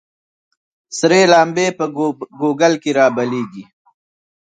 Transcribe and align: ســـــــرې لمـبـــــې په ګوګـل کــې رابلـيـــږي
ســـــــرې 0.97 1.21
لمـبـــــې 1.31 1.65
په 1.77 1.85
ګوګـل 2.41 2.73
کــې 2.81 2.91
رابلـيـــږي 2.99 3.63